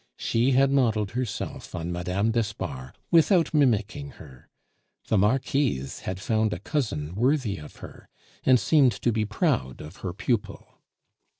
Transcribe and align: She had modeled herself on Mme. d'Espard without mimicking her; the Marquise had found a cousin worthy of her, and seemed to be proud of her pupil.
She 0.17 0.53
had 0.53 0.71
modeled 0.71 1.11
herself 1.11 1.75
on 1.75 1.91
Mme. 1.91 2.31
d'Espard 2.31 2.93
without 3.11 3.53
mimicking 3.53 4.13
her; 4.13 4.49
the 5.09 5.17
Marquise 5.19 5.99
had 5.99 6.19
found 6.19 6.53
a 6.53 6.59
cousin 6.59 7.13
worthy 7.13 7.59
of 7.59 7.75
her, 7.75 8.09
and 8.43 8.59
seemed 8.59 8.93
to 8.93 9.11
be 9.11 9.25
proud 9.25 9.79
of 9.79 9.97
her 9.97 10.11
pupil. 10.11 10.65